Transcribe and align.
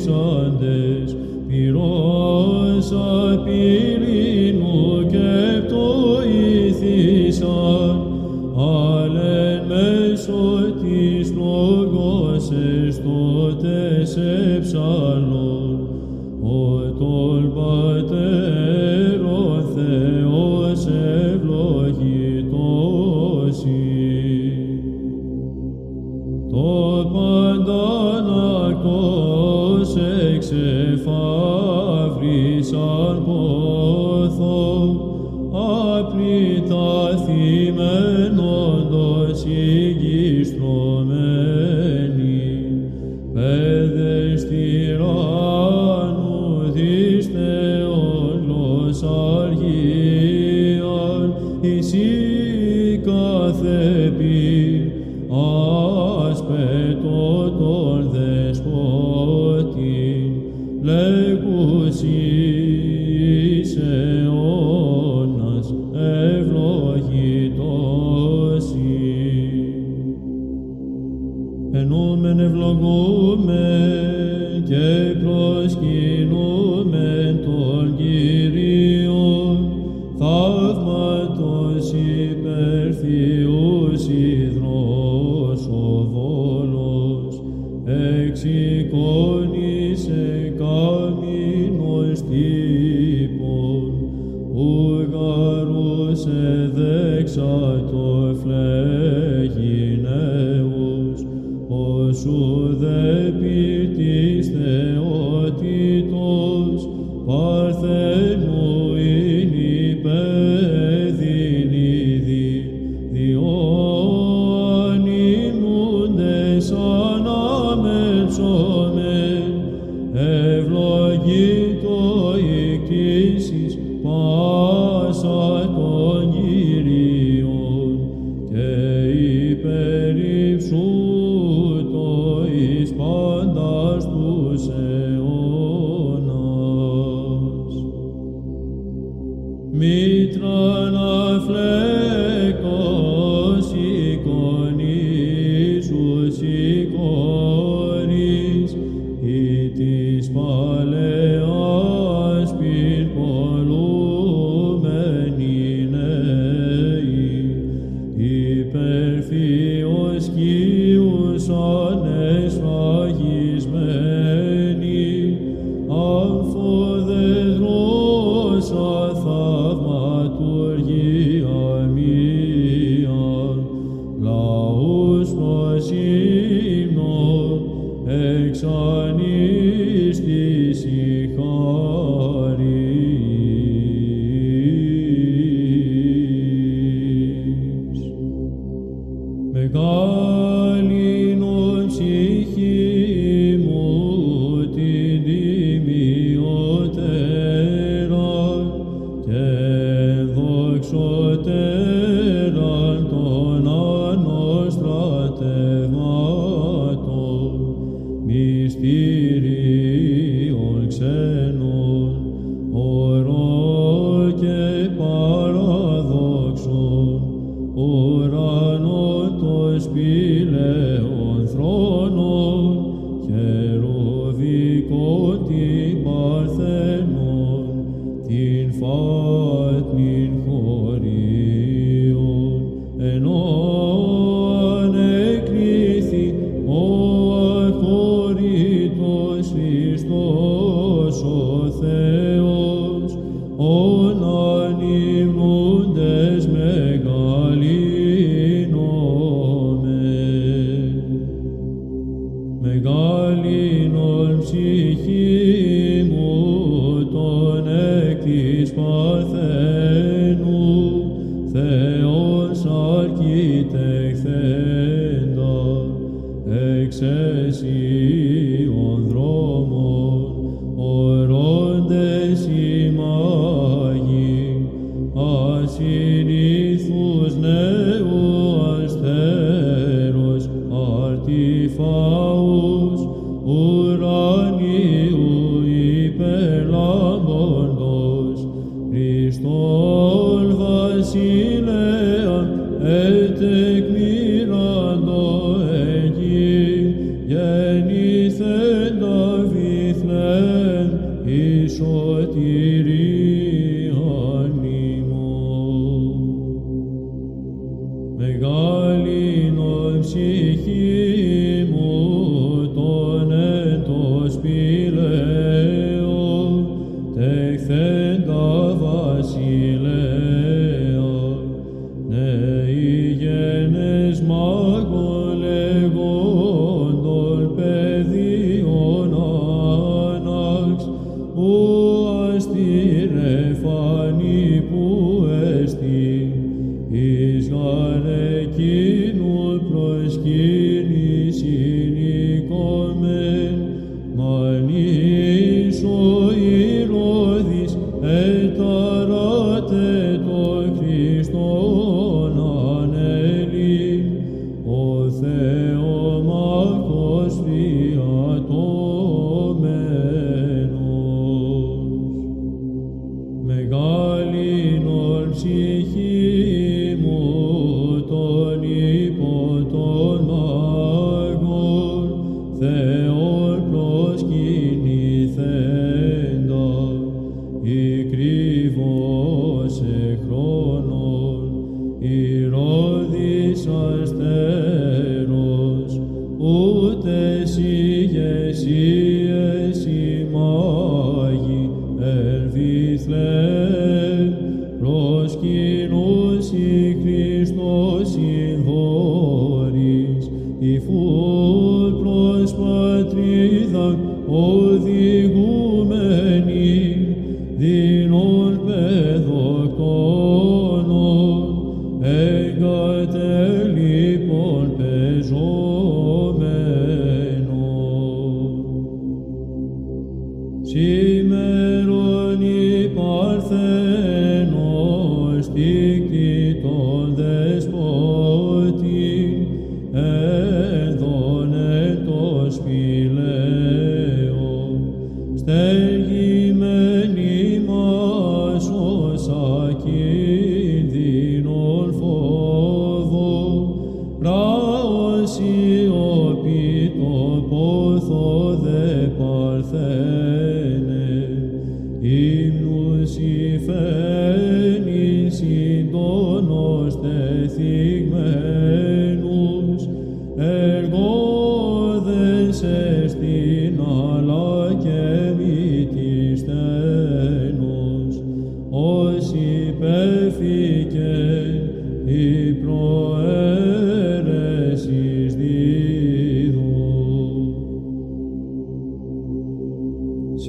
Pissandes, 0.00 1.14
Pirosa, 1.46 3.44
Piris, 3.44 4.19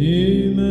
Amen. 0.03 0.70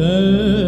There 0.00 0.59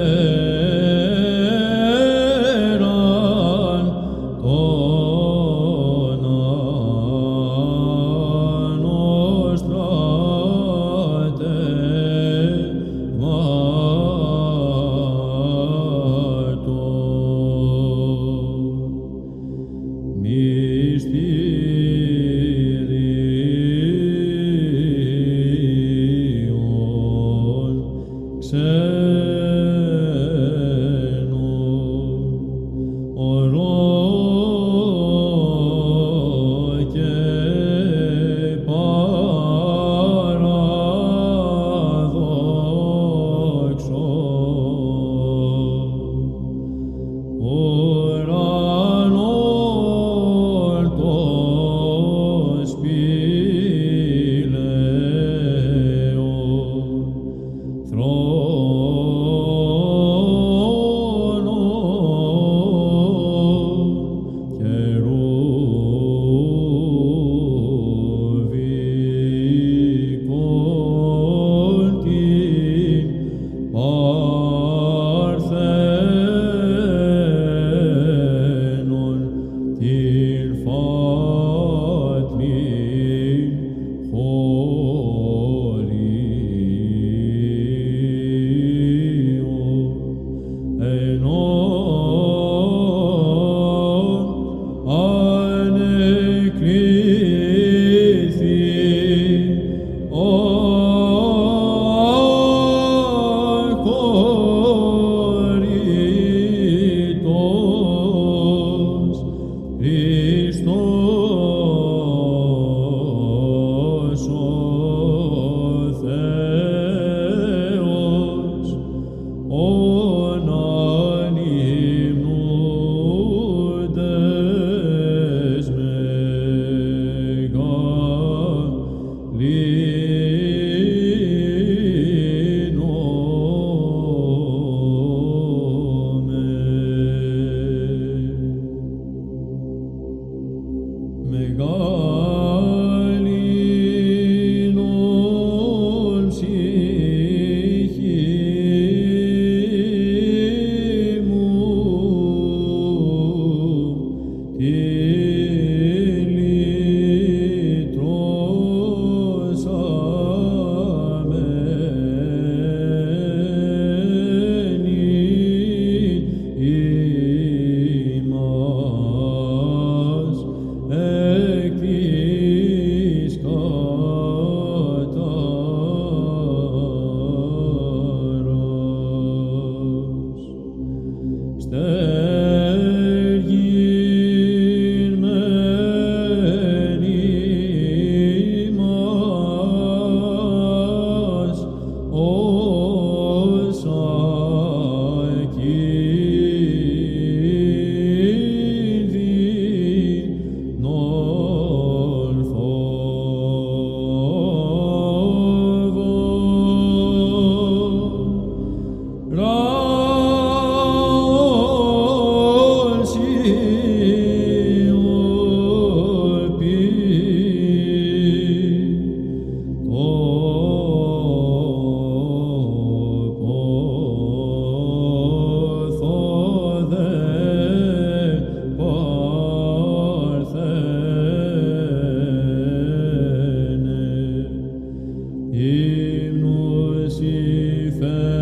faith 238.01 238.42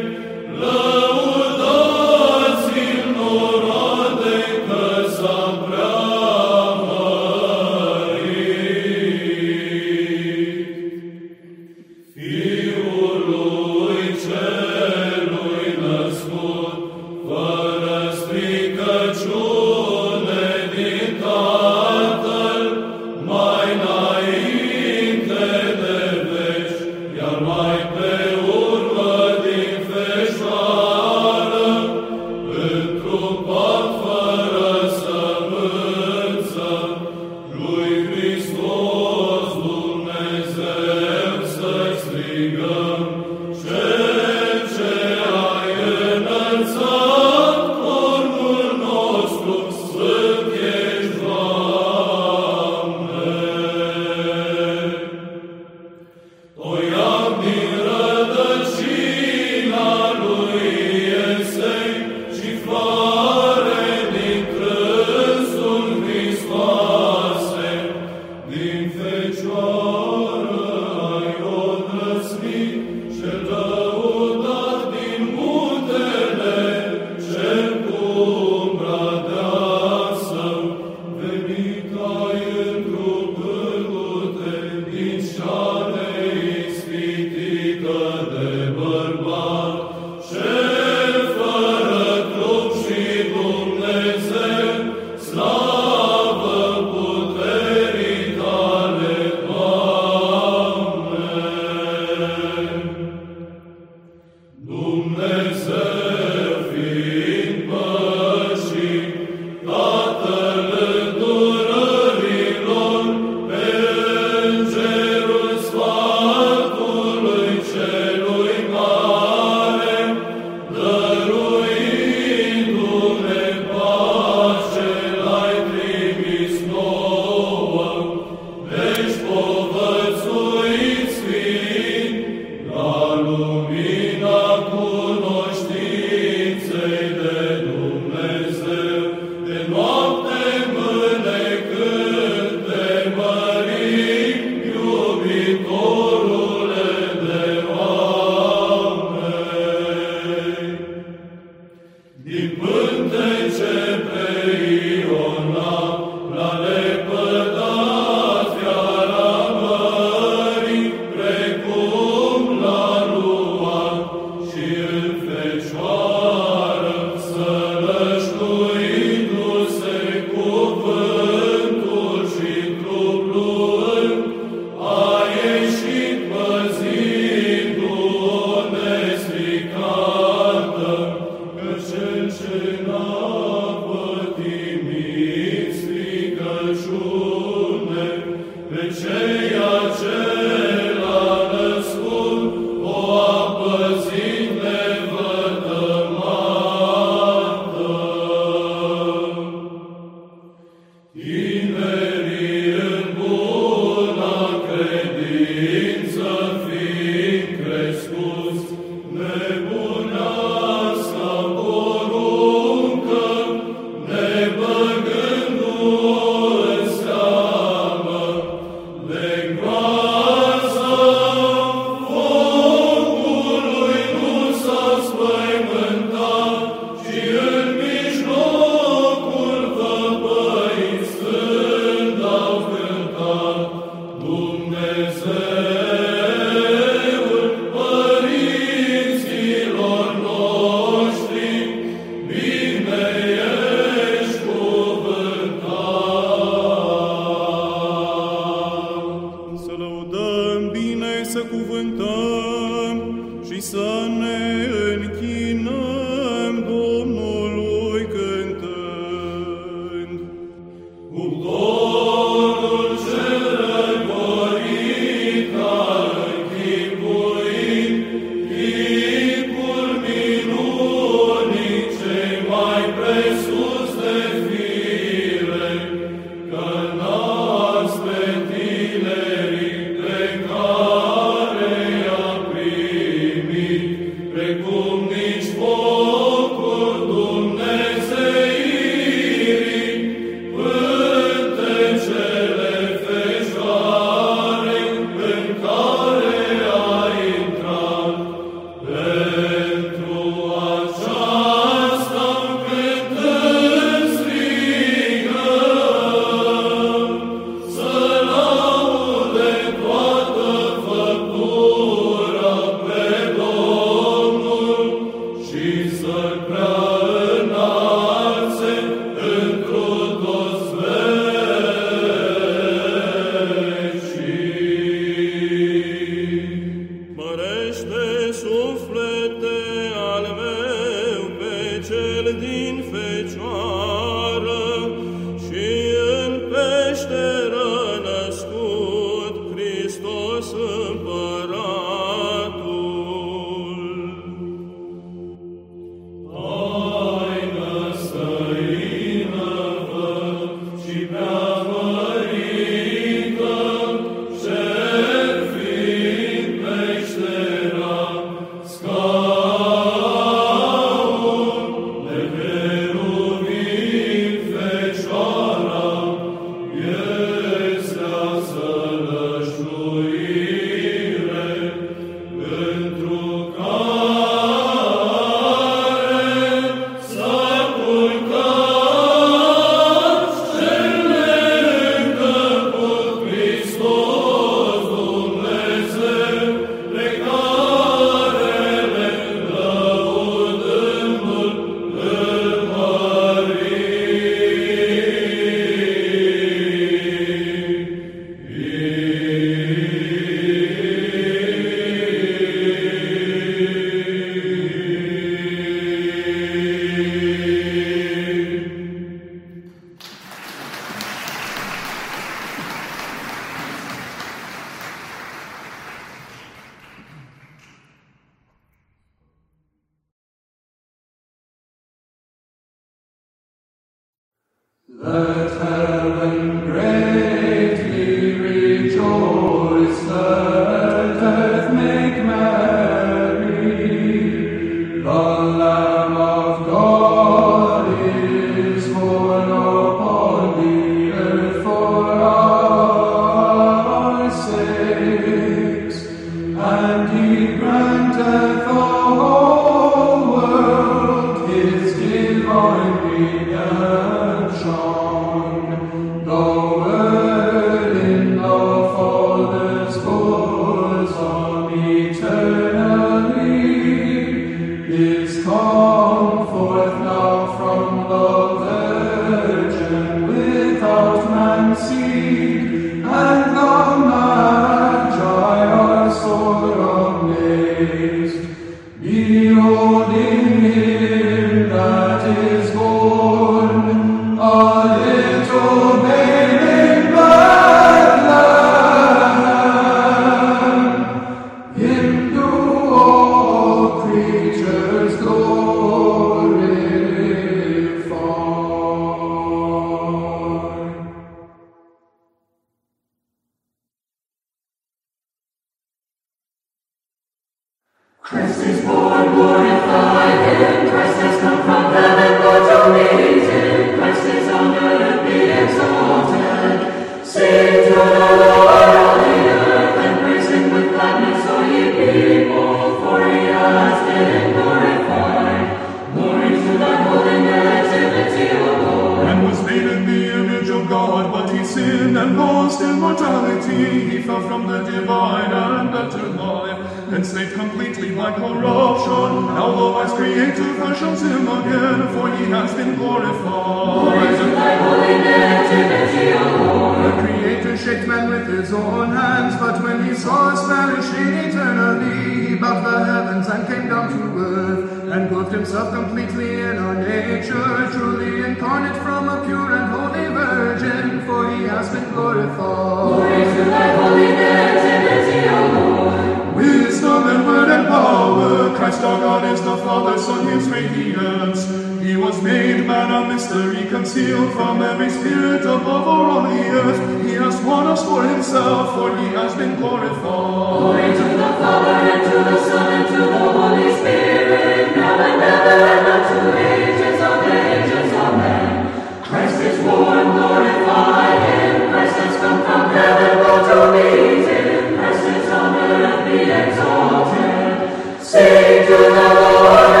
from 574.71 574.83
every 574.83 575.09
spirit 575.09 575.63
above 575.63 576.07
or 576.07 576.29
on 576.31 576.43
the 576.55 576.63
earth. 576.69 577.25
He 577.25 577.33
has 577.33 577.59
won 577.61 577.87
us 577.87 578.05
for 578.05 578.23
himself, 578.23 578.95
for 578.95 579.17
he 579.17 579.27
has 579.35 579.53
been 579.55 579.75
glorified. 579.75 580.23
Glory 580.23 581.11
to 581.11 581.25
the 581.43 581.51
Father, 581.59 581.95
and 582.11 582.21
to 582.23 582.37
the 582.49 582.57
Son, 582.63 582.87
and 582.95 583.07
to 583.11 583.19
the 583.19 583.39
Holy 583.51 583.91
Spirit, 583.99 584.95
now 584.95 585.19
and 585.19 585.41
ever, 585.55 585.77
and 585.91 586.07
unto 586.15 586.39
ages 586.55 587.19
of 587.19 587.43
ages. 587.51 588.13
Amen. 588.15 589.23
Christ 589.27 589.59
is 589.59 589.77
born, 589.83 590.25
glorified, 590.39 591.41
and 591.51 591.91
Christ 591.91 592.15
has 592.23 592.35
come 592.39 592.63
from 592.63 592.83
heaven, 592.95 593.43
brought 593.43 593.67
to 593.67 593.79
meet 593.91 594.47
him. 594.47 594.95
Christ 594.95 595.23
is 595.35 595.49
on 595.51 595.75
earth, 595.75 596.19
be 596.31 596.37
exalted. 596.47 598.23
Sing 598.23 598.87
to 598.87 598.95
the 598.95 599.33
Lord. 599.35 600.00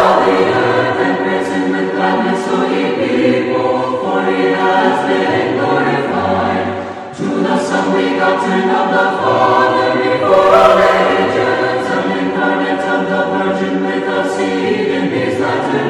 begotten 7.93 8.67
of 8.79 8.87
the 8.95 9.07
Father 9.21 9.89
before 10.01 10.81
ages, 10.81 11.87
an 11.97 12.05
incarnate 12.19 12.85
of 12.95 13.01
the 13.11 13.21
Virgin 13.33 13.75
with 13.85 14.03
the 14.05 14.19
seed 14.35 14.87
in 14.97 15.05
His 15.09 15.39
Latin 15.39 15.87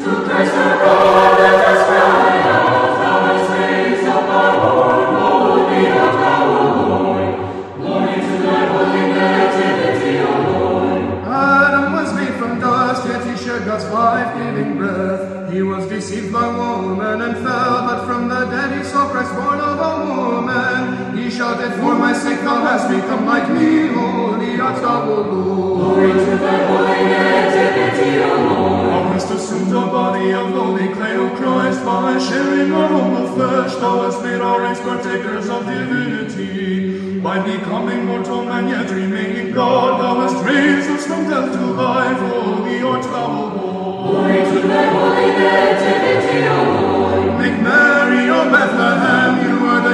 to 0.00 0.12
praise 0.24 0.50
the 0.50 0.68
God 0.80 1.38
that 1.38 1.56
has 1.66 1.82
cry 1.86 2.40
out, 2.56 2.92
thou 3.00 3.16
hast 3.28 3.50
raised 3.52 4.08
up 4.08 4.26
our 4.40 4.52
Lord, 4.64 5.08
holy 5.20 5.84
of 5.86 6.12
thou, 6.22 6.42
the 6.56 6.88
Lord. 6.88 7.28
Glory 7.76 8.16
to 8.26 8.34
thy 8.46 8.62
holy 8.72 9.04
nativity, 9.12 10.12
O 10.24 10.32
Lord. 10.56 11.02
Adam 11.28 11.92
was 11.92 12.10
made 12.14 12.34
from 12.40 12.52
dust, 12.60 13.06
yet 13.06 13.22
he 13.28 13.34
shared 13.44 13.64
God's 13.66 13.84
life-giving 13.92 14.78
breath. 14.78 15.52
He 15.52 15.60
was 15.62 15.86
deceived 15.86 16.32
by 16.32 16.48
woman 16.48 17.20
and 17.20 17.34
fell, 17.44 17.76
but 17.86 18.06
from 18.06 18.28
the 18.28 18.46
dead 18.46 18.78
he 18.78 18.82
saw 18.82 19.10
Christ 19.10 19.34
born 19.34 19.60
of 19.60 19.69
shouted, 21.40 21.72
For 21.80 21.94
my 21.94 22.12
sake 22.12 22.40
thou 22.40 22.60
hast 22.68 22.86
become 22.90 23.24
like 23.24 23.48
me, 23.48 23.88
holy 23.88 24.60
art 24.60 24.76
thou, 24.82 25.08
O 25.08 25.20
Lord. 25.22 25.80
Glory 25.80 26.12
to 26.12 26.32
thy 26.44 26.58
holy 26.68 27.02
nativity, 27.12 28.10
O 28.28 28.34
Lord. 28.48 28.88
Thou 28.90 29.02
hast 29.12 29.30
assumed 29.36 29.72
the 29.72 29.86
body 29.96 30.34
of 30.34 30.54
lowly 30.54 30.88
clay, 30.96 31.16
O 31.16 31.30
Christ, 31.38 31.82
by 31.82 32.18
sharing 32.18 32.70
our 32.72 32.88
humble 32.88 33.28
flesh, 33.34 33.72
thou 33.76 34.02
hast 34.02 34.22
made 34.22 34.42
our 34.48 34.60
race 34.64 34.80
partakers 34.80 35.48
of 35.48 35.64
divinity. 35.64 37.20
By 37.20 37.36
becoming 37.52 38.04
mortal 38.04 38.44
man, 38.44 38.68
yet 38.68 38.90
remaining 38.90 39.54
God, 39.54 39.92
thou 40.02 40.14
hast 40.20 40.44
raised 40.44 40.90
us 40.90 41.06
from 41.06 41.22
death 41.30 41.50
to 41.56 41.64
life, 41.84 42.20
holy 42.32 42.82
art 42.82 43.02
thou, 43.14 43.28
O 43.40 43.46
Lord. 43.56 44.10
Glory 44.10 44.40
to 44.50 44.58
thy 44.68 44.84
holy 44.92 45.28
nativity, 45.40 46.38
O 46.56 46.58
Lord. 46.76 47.40
Make 47.40 47.58
merry 47.62 48.28
O 48.28 48.44
Bethlehem 48.50 49.19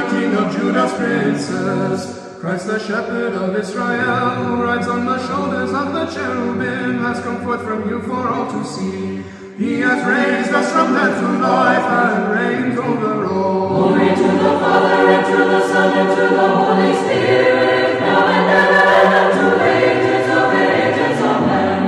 king 0.09 0.33
of 0.35 0.55
Judah's 0.55 0.93
princes. 0.93 2.37
Christ 2.39 2.67
the 2.67 2.79
shepherd 2.79 3.33
of 3.33 3.55
Israel 3.55 4.57
rides 4.57 4.87
on 4.87 5.05
the 5.05 5.17
shoulders 5.27 5.73
of 5.73 5.93
the 5.93 6.05
cherubim, 6.05 6.99
has 6.99 7.19
come 7.21 7.43
forth 7.43 7.63
from 7.63 7.89
you 7.89 8.01
for 8.03 8.27
all 8.29 8.49
to 8.51 8.63
see. 8.63 9.23
He 9.57 9.79
has 9.81 10.05
raised 10.05 10.53
us 10.53 10.71
from 10.71 10.93
death 10.93 11.19
to 11.19 11.27
life 11.41 11.83
and 11.83 12.29
reigns 12.31 12.77
over 12.77 13.25
all. 13.25 13.69
Glory 13.69 14.09
to 14.09 14.27
the 14.43 14.53
Father 14.61 15.09
and 15.09 15.25
to 15.25 15.37
the 15.51 15.61
Son 15.67 15.97
and 15.97 16.09
to 16.15 16.35
the 16.35 16.47
Holy 16.55 16.93
Spirit, 16.93 17.99
now 18.01 18.27
and 18.27 18.45
ever 18.61 18.83
and 19.01 19.13
unto 19.17 19.47
ages 19.65 20.29
of 20.29 20.53
ages. 20.53 21.17
Amen. 21.25 21.81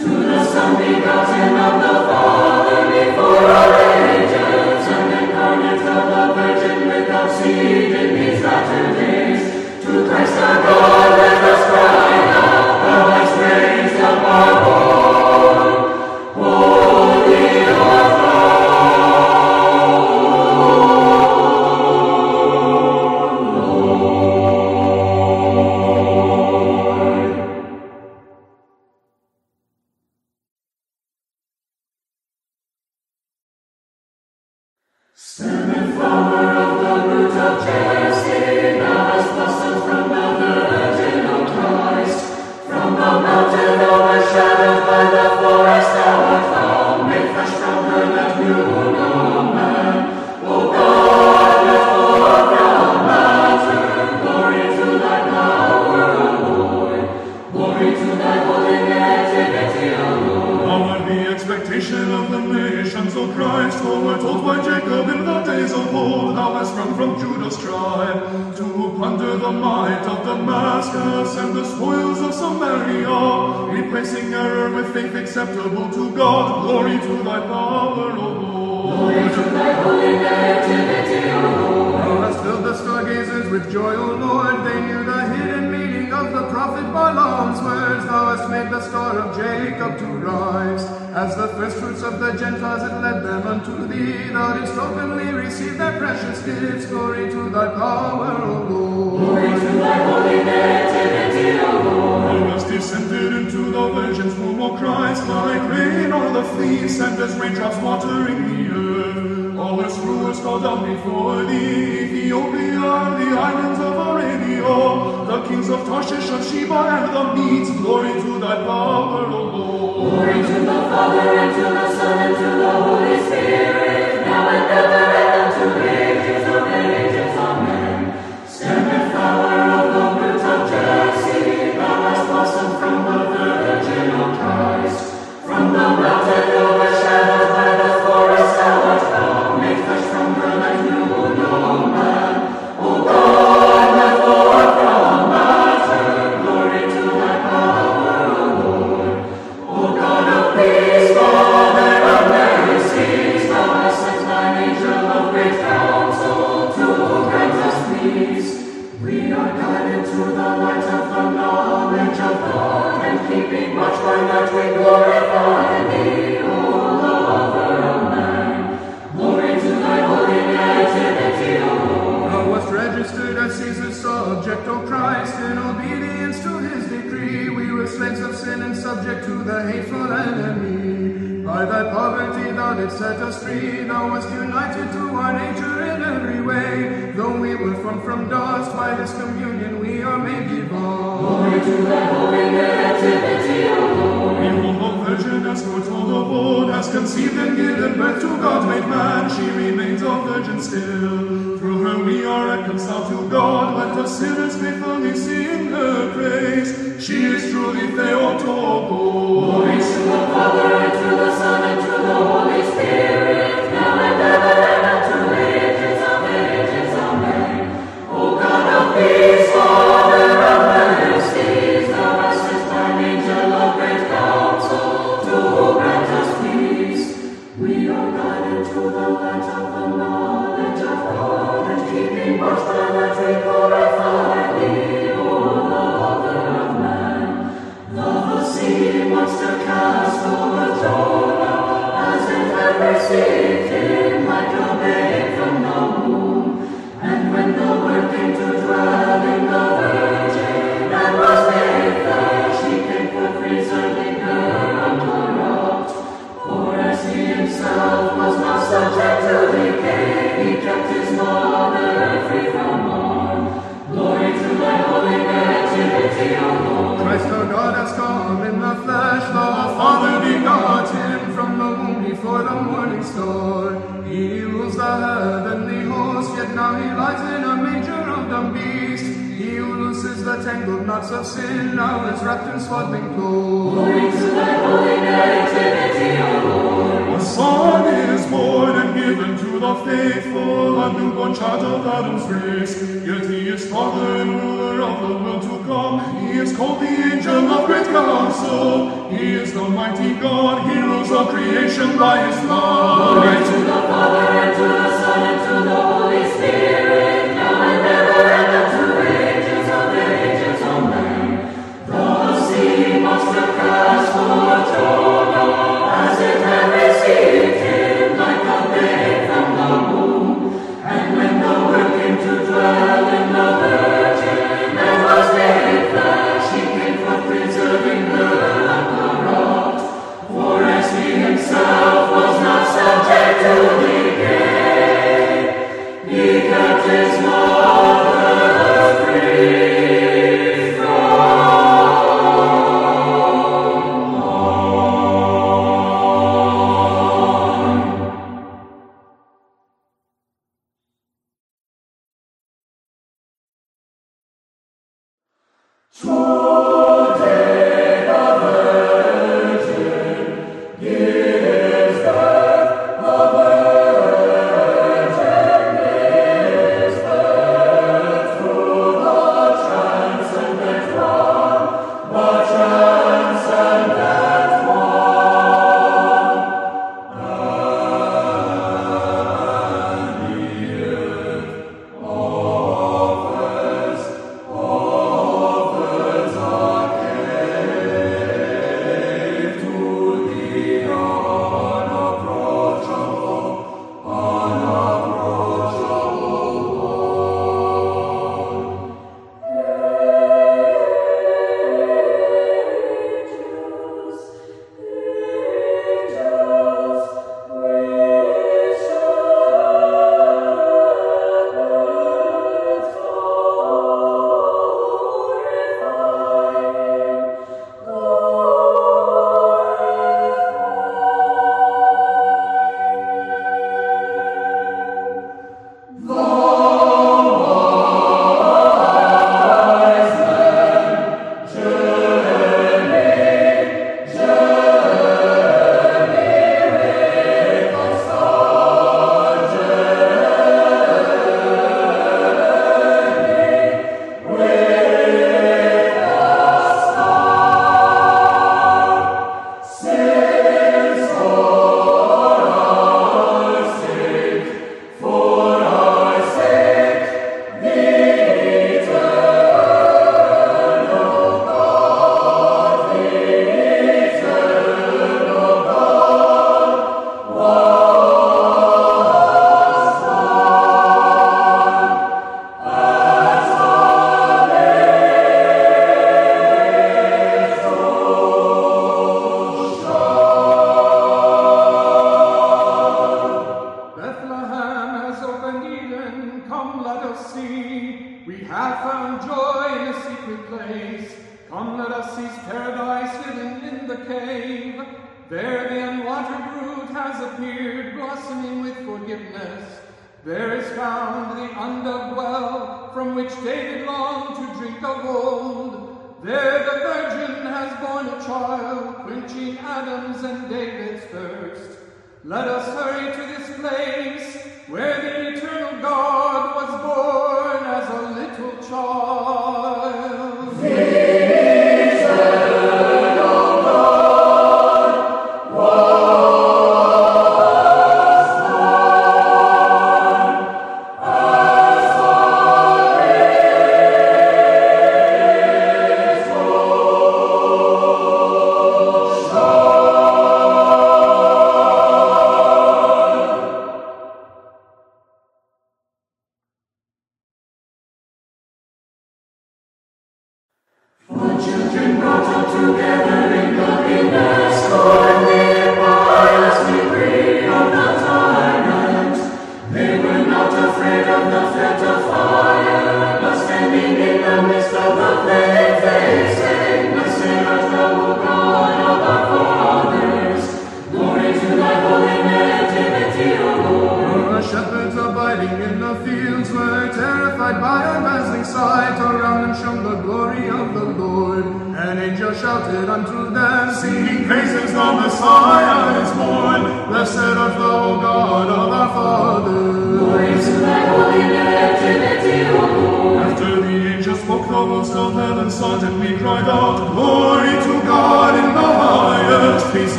To 0.00 0.08
the 0.28 0.44
Son 0.44 0.76
begotten 0.76 1.56
of 1.56 1.74
the 1.80 1.96
Father 2.06 2.80
before 2.92 3.85
seated 7.32 7.92
in 7.94 8.14
these 8.14 8.42
latter 8.42 8.94
days, 8.94 9.84
to 9.84 10.08
Christ 10.08 10.32
our 10.34 10.62
God. 10.62 11.15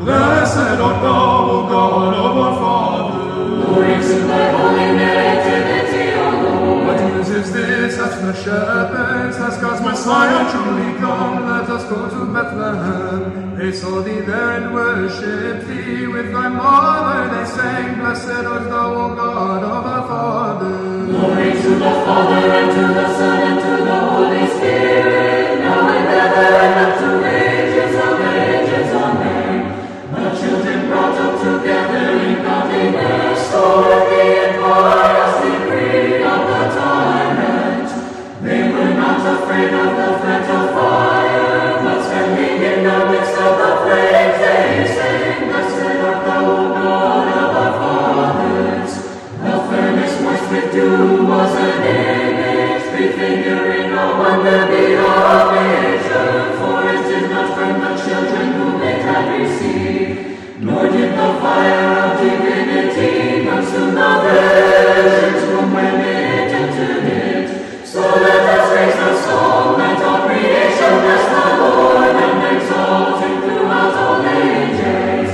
Blessed 0.00 0.78
art 0.80 1.02
thou, 1.02 1.50
O 1.50 1.68
God 1.68 2.14
of 2.14 2.36
our 2.36 2.54
fathers. 2.62 3.66
Glory 3.66 3.94
to 4.08 4.16
thy 4.30 4.44
holy 4.56 4.88
nativity, 4.96 6.14
O 6.14 6.30
Lord. 6.42 6.86
What 6.86 7.14
news 7.14 7.28
is 7.30 7.52
this 7.52 7.96
that 7.96 8.22
the 8.22 8.32
shepherds 8.32 9.36
has 9.38 9.58
God's 9.58 9.82
Messiah 9.82 10.50
truly 10.52 10.98
come? 11.00 11.46
Let 11.46 11.68
us 11.68 11.84
go 11.90 12.08
to 12.08 12.32
Bethlehem. 12.32 13.56
They 13.58 13.72
saw 13.72 14.00
thee 14.02 14.20
there 14.20 14.52
and 14.58 14.72
worshipped 14.72 15.66
thee. 15.66 16.06
With 16.06 16.32
thy 16.32 16.48
mother 16.48 17.34
they 17.34 17.46
sang, 17.50 17.98
Blessed 17.98 18.46
art 18.46 18.68
thou, 18.70 18.94
O 18.94 19.14
God 19.16 19.62
of 19.64 19.84
our 19.84 20.04
fathers. 20.06 21.08
Glory 21.10 21.50
to 21.62 21.70
the 21.70 21.92
Father, 22.06 22.46
and 22.60 22.70
to 22.76 22.84
the 22.94 23.08
Son, 23.18 23.38
and 23.48 23.60
to 23.64 23.84
the 23.84 23.98
Holy 24.10 24.46
Spirit, 24.56 25.58
now 25.58 25.88
and 25.88 26.08
ever, 26.22 26.46
and 26.64 26.74
up 26.86 26.98
to 27.00 27.26
ages 27.26 27.47
For 56.58 56.84
it 56.92 57.02
did 57.08 57.30
not 57.30 57.48
burn 57.56 57.80
the 57.80 57.92
children 58.02 58.46
whom 58.52 58.82
it 58.82 59.00
had 59.02 59.24
received, 59.40 60.07
nor 60.60 60.90
did 60.90 61.12
the 61.12 61.28
fire 61.40 61.86
of 62.02 62.18
divinity 62.18 63.46
consume 63.46 63.94
the 63.94 64.10
virgins 64.22 65.42
whom 65.46 65.76
it 65.76 66.50
entered 66.50 67.04
it. 67.06 67.86
So 67.86 68.00
let 68.00 68.42
us 68.56 68.66
raise 68.74 68.96
the 68.96 69.22
song, 69.22 69.78
let 69.78 70.02
all 70.02 70.26
creation 70.26 70.92
bless 71.04 71.24
the 71.30 71.44
Lord 71.62 72.16
and 72.26 72.56
exalt 72.56 73.22
him 73.22 73.40
throughout 73.42 73.94
all 73.94 74.26
ages. 74.26 75.30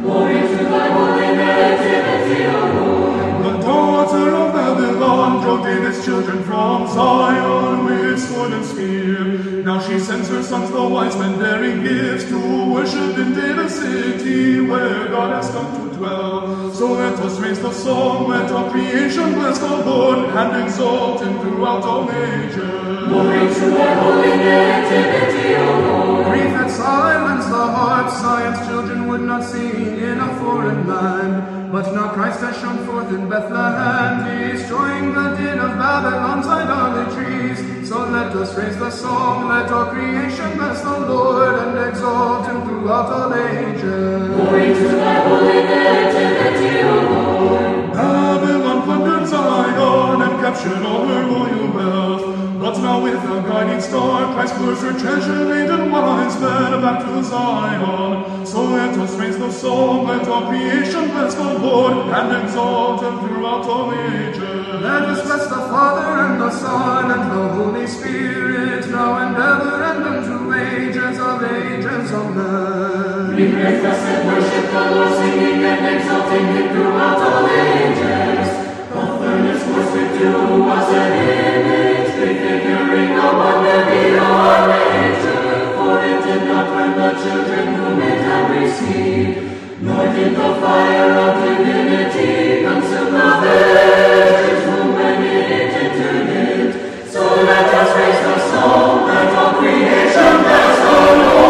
Glory 0.00 0.40
to 0.46 0.64
thy 0.70 0.88
holy 0.94 1.30
nativity, 1.36 2.44
O 2.46 2.60
Lord. 2.78 3.44
The 3.46 3.66
daughter 3.66 4.28
of 4.36 4.52
Babylon 4.52 5.42
drove 5.42 5.64
David's 5.64 6.04
children 6.04 6.44
from 6.44 6.86
Zion 6.86 7.84
with 7.84 8.20
sword 8.20 8.52
and 8.52 8.64
spear. 8.64 9.27
Now 9.68 9.80
she 9.86 9.98
sends 9.98 10.30
her 10.30 10.42
sons, 10.42 10.70
the 10.70 10.82
wise 10.82 11.14
men, 11.18 11.38
bearing 11.38 11.82
gifts 11.82 12.24
to 12.30 12.72
worship 12.72 13.18
in 13.18 13.34
David's 13.34 13.74
city, 13.74 14.60
where 14.60 15.08
God 15.08 15.30
has 15.34 15.50
come 15.50 15.68
to 15.76 15.94
dwell. 15.94 16.72
So 16.72 16.92
let 16.92 17.20
us 17.20 17.38
raise 17.38 17.60
the 17.60 17.70
song, 17.70 18.28
let 18.28 18.50
all 18.50 18.70
creation 18.70 19.34
bless 19.34 19.58
the 19.58 19.76
Lord 19.84 20.20
and 20.20 20.64
exalt 20.64 21.20
him 21.20 21.38
throughout 21.40 21.82
all 21.84 22.10
ages. 22.10 22.56
Glory 22.56 23.44
to 23.56 23.66
thy 23.76 23.92
holy 24.00 24.34
nativity, 24.38 25.56
O 25.56 25.80
Lord. 25.86 26.26
Grief 26.28 26.50
had 26.56 26.70
silenced 26.70 27.50
the 27.50 27.66
heart, 27.76 28.10
Zion's 28.10 28.66
children 28.66 29.06
would 29.08 29.20
not 29.20 29.44
sing 29.44 29.98
in 29.98 30.18
a 30.18 30.34
foreign 30.36 30.88
land. 30.88 31.70
But 31.70 31.92
now 31.92 32.14
Christ 32.14 32.40
has 32.40 32.56
shone 32.58 32.86
forth 32.86 33.12
in 33.12 33.28
Bethlehem, 33.28 34.50
destroying 34.50 35.12
the 35.12 35.36
din 35.36 35.58
of 35.58 35.76
Babylon's 35.76 36.46
idolatries. 36.46 37.77
So 37.88 38.04
let 38.04 38.36
us 38.36 38.54
raise 38.54 38.76
the 38.76 38.90
song, 38.90 39.48
let 39.48 39.70
all 39.70 39.86
creation 39.86 40.58
bless 40.58 40.82
the 40.82 41.00
Lord 41.08 41.54
and 41.58 41.88
exalt 41.88 42.44
him 42.44 42.60
throughout 42.68 43.08
all 43.10 43.32
ages. 43.32 44.28
Glory 44.36 44.74
to 44.74 44.88
thy 45.00 45.14
holy 45.26 45.62
nativity, 45.64 46.82
O 46.82 46.96
Lord. 47.08 47.94
Babylon 47.94 48.82
plundered 48.82 49.26
Zion 49.26 50.20
and 50.20 50.38
captured 50.42 50.84
all 50.84 51.06
her 51.06 51.24
royal 51.32 51.72
wealth. 51.72 52.60
But 52.60 52.76
now 52.82 53.02
with 53.02 53.24
a 53.24 53.40
guiding 53.48 53.80
star, 53.80 54.34
Christ 54.34 54.60
lures 54.60 54.82
her 54.82 54.92
treasure 54.92 55.46
laden 55.46 55.90
wise 55.90 56.38
men 56.38 56.82
back 56.82 57.06
to 57.06 57.24
Zion. 57.24 58.44
So 58.44 58.64
let 58.64 58.98
us 58.98 59.14
raise 59.16 59.38
the 59.38 59.50
song, 59.50 60.06
let 60.08 60.28
all 60.28 60.46
creation 60.46 61.08
bless 61.08 61.34
the 61.36 61.58
Lord 61.58 61.94
and 62.12 62.44
exalt 62.44 63.02
him 63.02 63.18
throughout 63.26 63.64
all 63.64 63.94
ages. 63.94 64.57
Let 64.68 65.02
us 65.08 65.24
bless 65.24 65.46
the 65.48 65.64
Father 65.72 66.28
and 66.28 66.42
the 66.42 66.50
Son 66.50 67.10
and 67.10 67.30
the 67.32 67.48
Holy 67.56 67.86
Spirit, 67.86 68.86
now 68.90 69.16
and 69.16 69.34
ever 69.34 69.82
and 69.82 70.04
unto 70.04 70.52
ages 70.52 71.18
of 71.18 71.42
ages. 71.42 72.12
Amen. 72.12 73.34
We 73.34 73.50
praise, 73.50 73.80
bless, 73.80 74.04
and 74.12 74.28
worship 74.28 74.70
the 74.70 74.82
Lord, 74.92 75.12
singing 75.16 75.64
and 75.64 75.96
exalting 75.96 76.46
him 76.52 76.68
throughout 76.68 77.16
all 77.16 77.48
ages. 77.48 78.48
The 78.92 79.02
furnace 79.16 79.64
was 79.72 79.88
with 79.88 80.18
dew 80.20 80.60
was 80.60 80.92
an 80.92 81.12
image, 81.16 82.12
prefiguring 82.12 83.16
a 83.16 83.28
wonder 83.40 83.80
beyond 83.88 84.68
measure. 84.68 85.80
For 85.80 85.96
it 86.04 86.20
did 86.28 86.44
not 86.44 86.68
burn 86.68 86.92
the 86.92 87.10
children 87.24 87.74
whom 87.74 88.02
it 88.02 88.20
had 88.20 88.44
received, 88.52 89.57
nor 89.80 90.06
did 90.12 90.34
the 90.34 90.60
fire 90.60 91.12
of 91.12 91.44
divinity 91.44 92.62
consume 92.64 93.12
the 93.12 93.30
virgins 93.40 94.64
whom 94.64 94.94
when 94.94 95.22
it 95.22 95.72
entered 95.72 96.28
it. 96.28 97.08
So 97.08 97.20
let 97.44 97.72
us 97.72 97.96
raise 97.96 98.20
the 98.26 98.50
song, 98.50 99.06
let 99.06 99.34
all 99.34 99.52
creation 99.60 100.42
bless 100.42 100.78
the 100.80 101.22
Lord. 101.22 101.47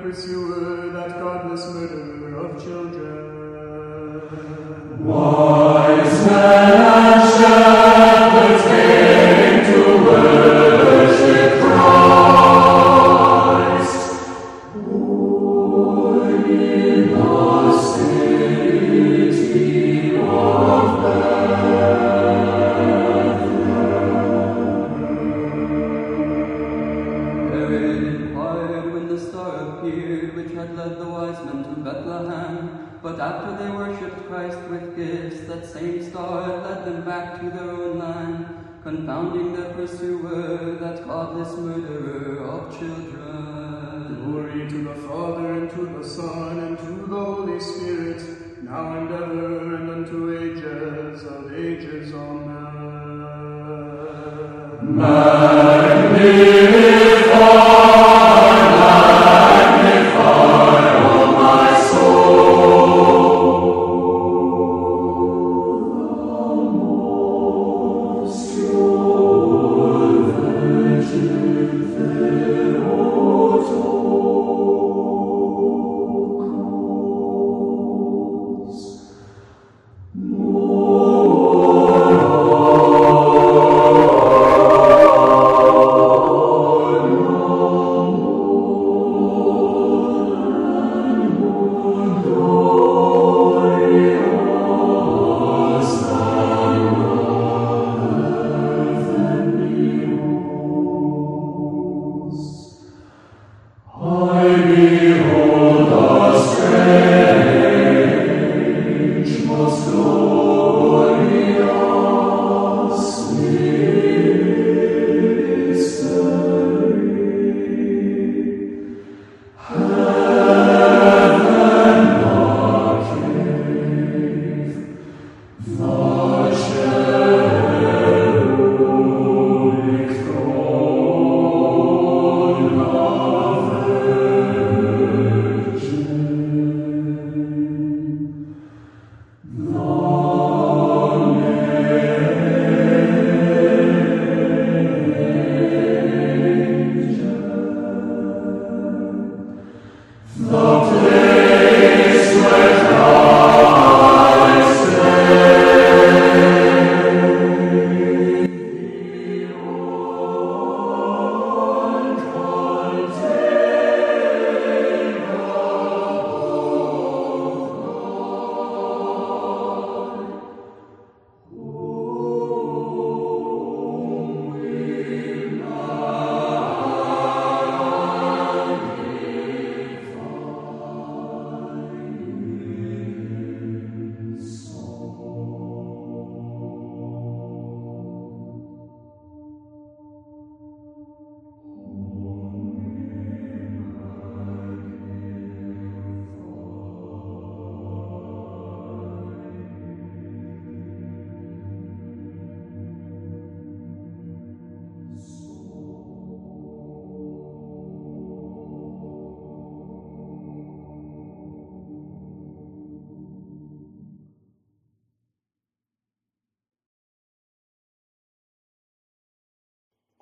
Pursuer, 0.00 0.90
that 0.90 1.20
godless 1.20 1.66
murderer 1.72 2.46
of 2.46 2.62
children. 2.62 3.27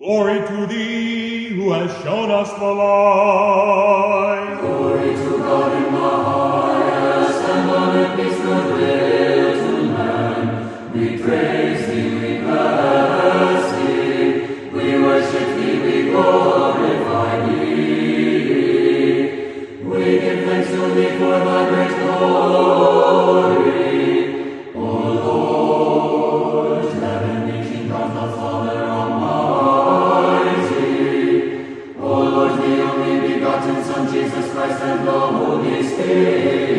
Glory 0.07 0.39
to 0.39 0.67
thee 0.69 1.49
who 1.49 1.73
has 1.73 1.91
shown 2.05 2.31
us 2.31 2.53
the 2.53 2.65
light. 2.65 4.59
Glory 4.61 5.17
to 5.17 5.39
God 5.39 5.73
in 5.85 5.93
the 5.95 5.99
highest. 5.99 6.36
Christ 34.67 34.83
and 34.83 35.07
the 35.07 35.13
Holy 35.13 35.83
Spirit. 35.83 36.76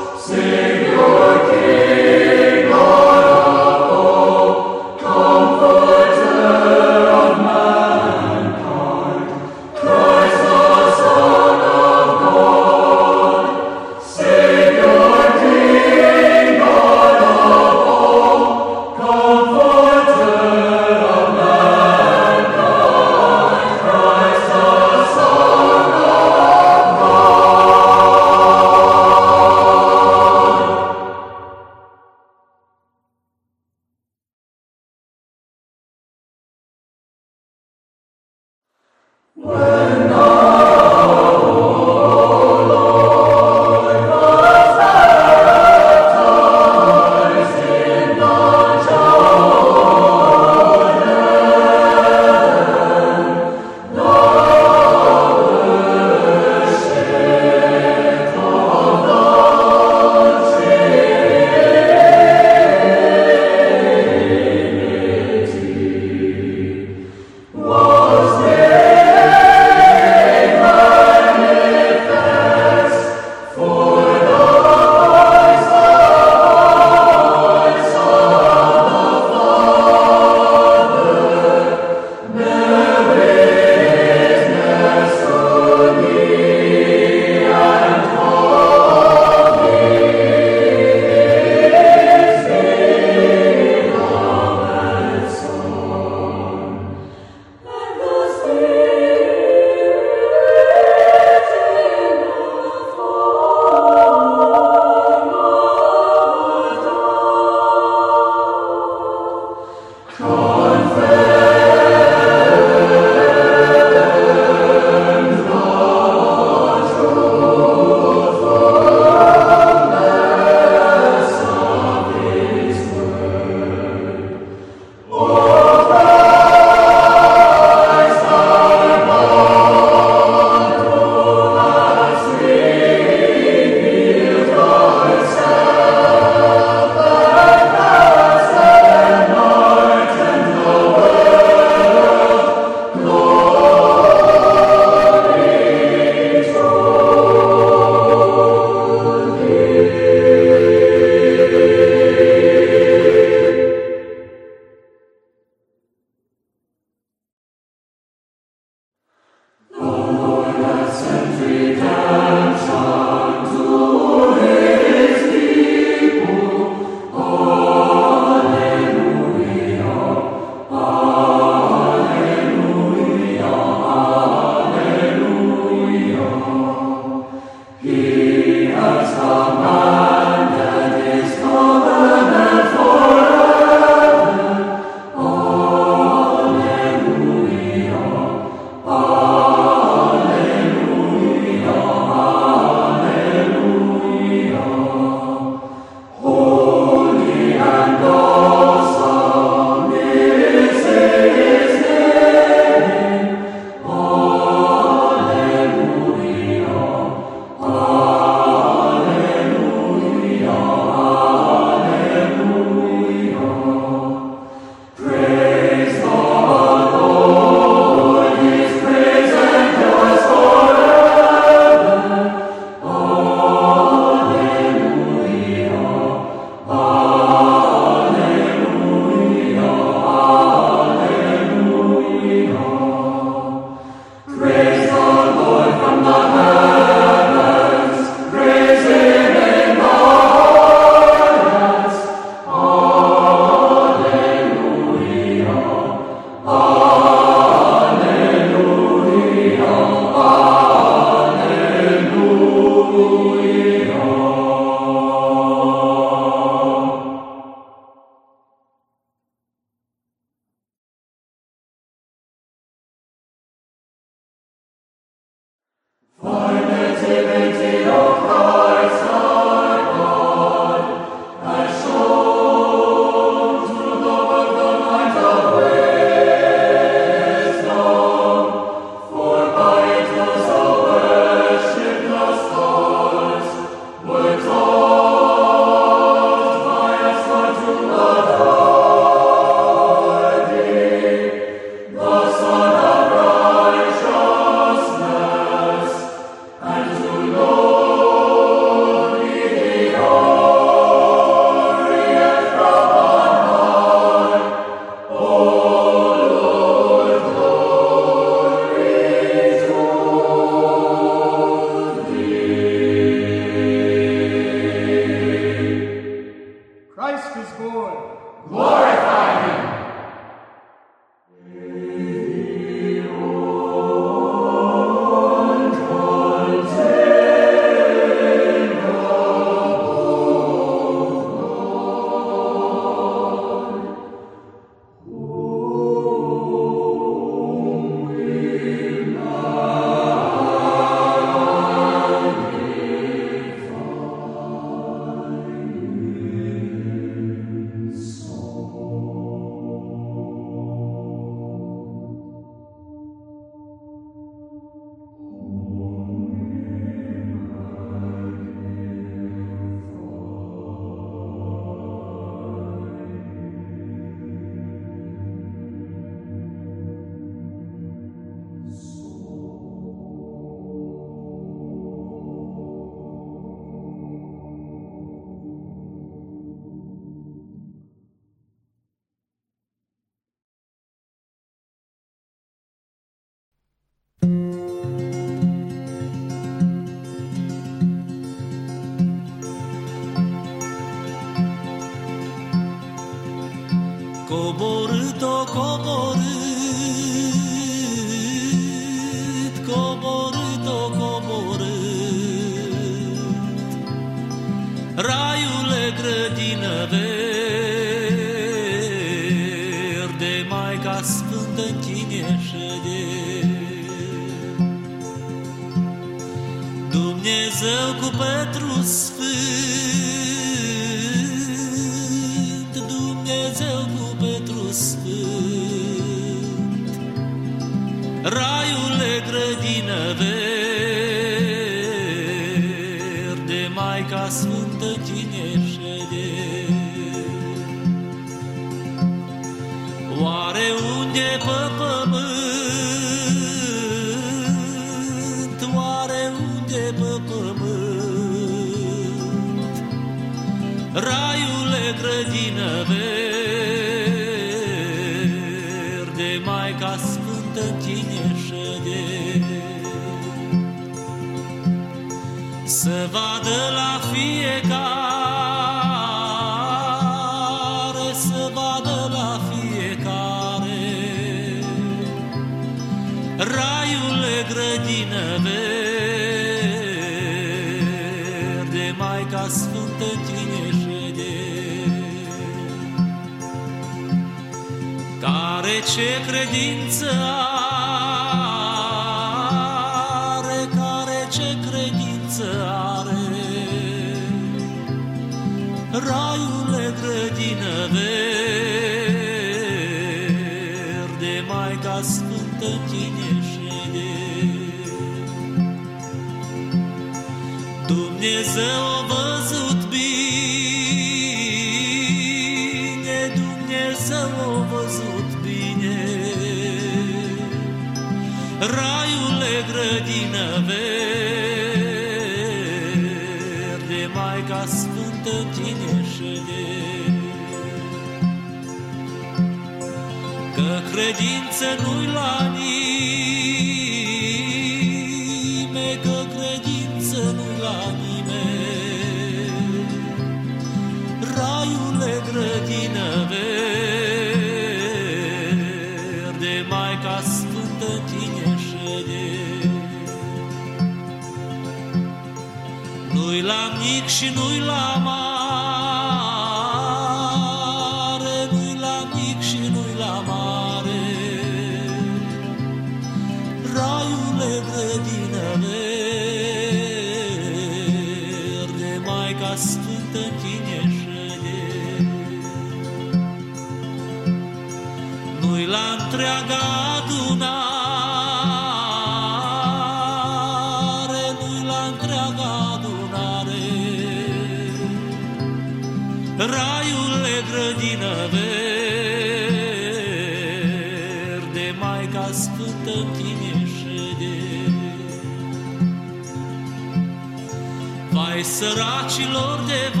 săracilor 598.61 599.59
de 599.67 600.00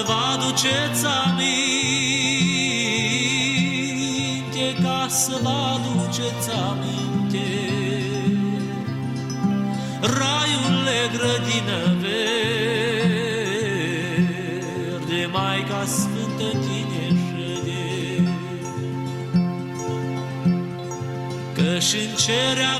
să 0.00 0.06
vă 0.06 0.18
aduceți 0.32 1.02
aminte, 1.26 1.46
ca 4.82 5.06
să 5.08 5.38
vă 5.42 5.56
aduceți 5.74 6.50
aminte. 6.70 7.48
Raiule 10.00 11.00
grădină 11.12 11.80
verde, 12.00 12.20
Maica 15.32 15.84
Sfântă 15.84 16.48
tine 16.50 17.06
șede, 17.26 17.84
Că 21.54 21.78
și 21.78 21.96
în 21.96 22.14
cerea 22.16 22.79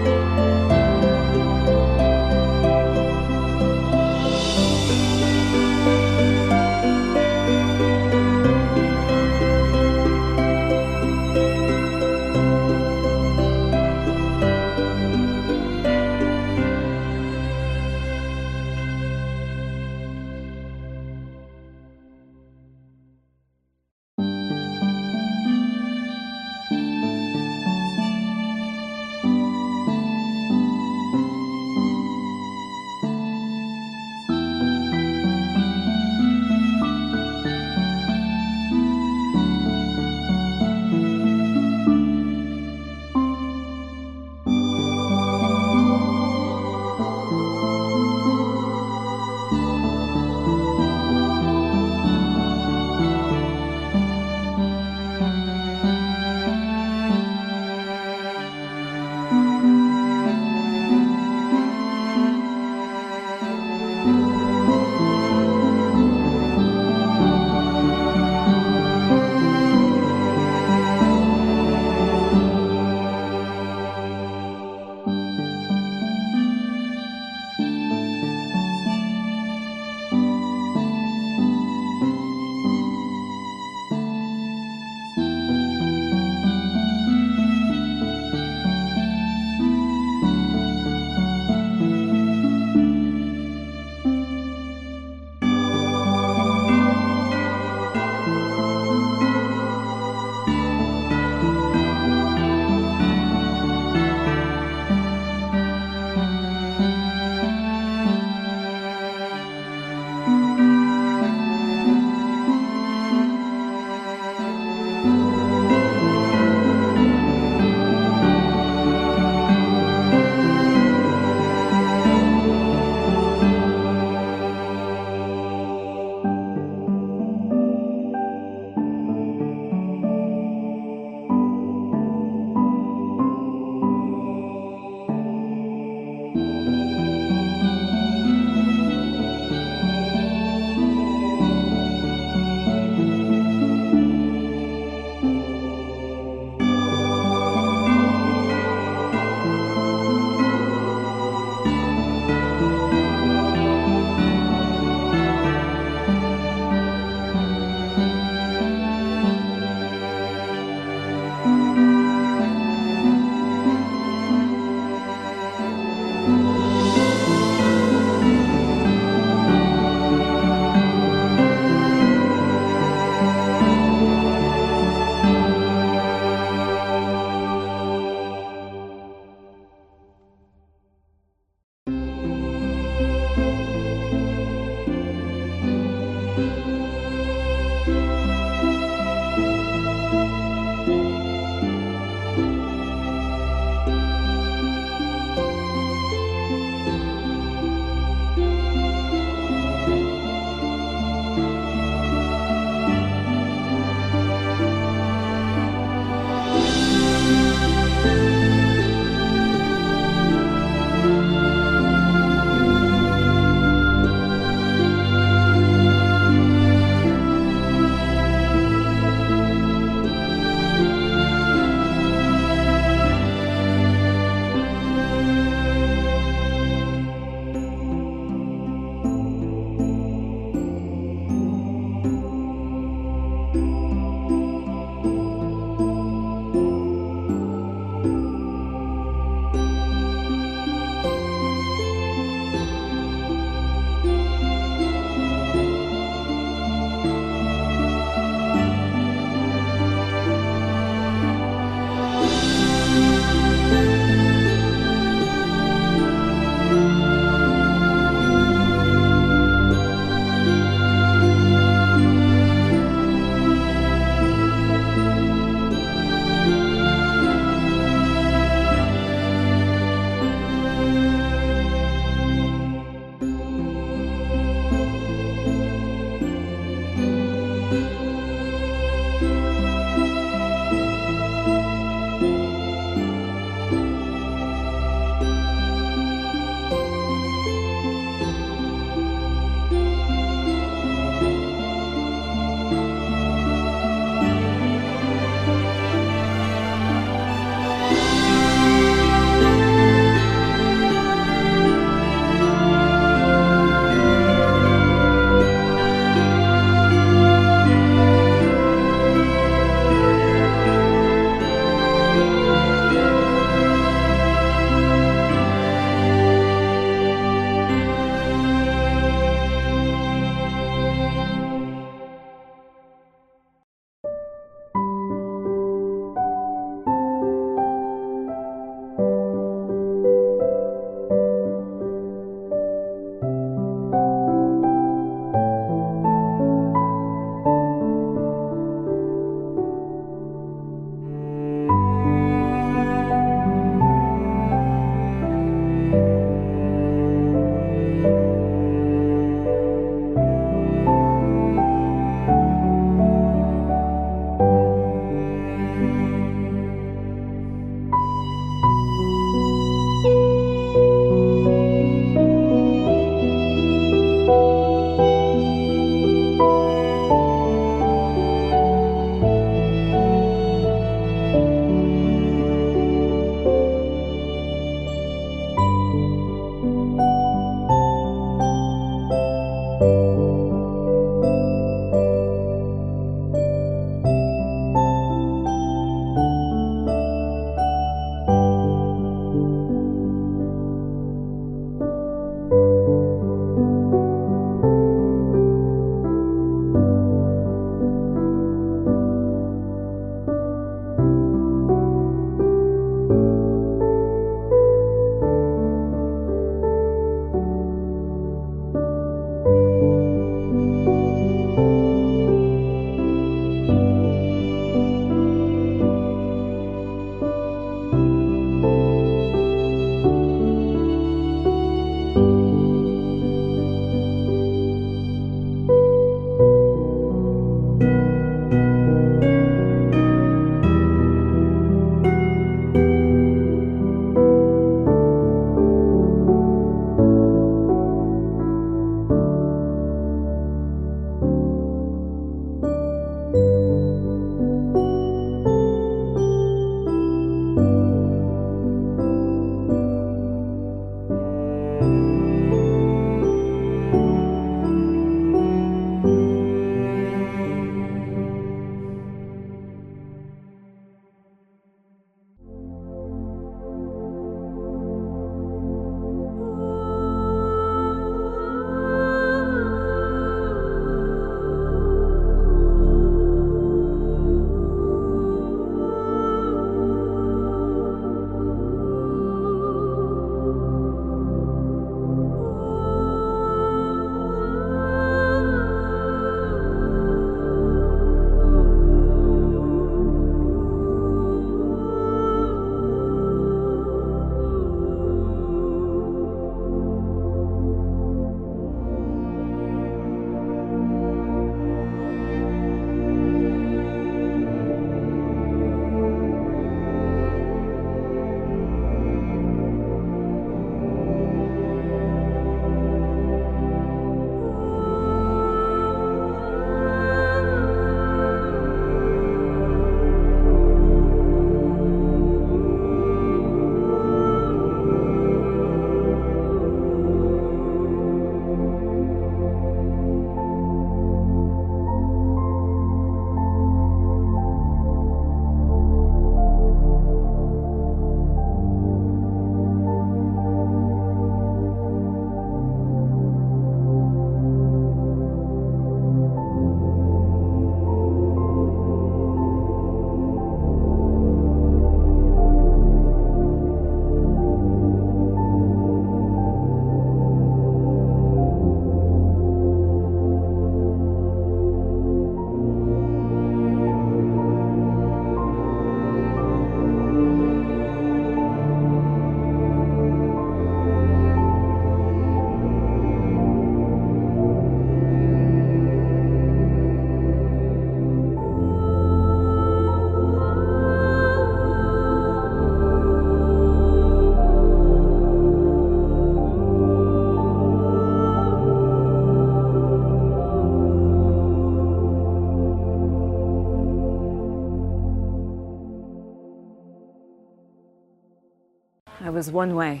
was 599.36 599.50
one 599.50 599.74
way. 599.74 600.00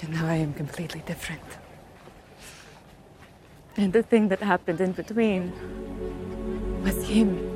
And 0.00 0.12
now 0.12 0.26
I 0.26 0.36
am 0.36 0.54
completely 0.54 1.02
different. 1.04 1.42
And 3.76 3.92
the 3.92 4.04
thing 4.04 4.28
that 4.28 4.38
happened 4.38 4.80
in 4.80 4.92
between 4.92 5.52
was 6.84 6.96
him. 7.04 7.53